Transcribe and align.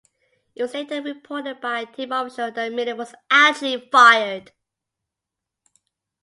It 0.55 0.63
was 0.63 0.73
later 0.73 0.99
reported 0.99 1.61
by 1.61 1.81
a 1.81 1.85
team 1.85 2.11
official 2.11 2.49
that 2.49 2.71
Millen 2.73 2.97
was 2.97 3.13
actually 3.29 3.87
fired. 3.91 4.51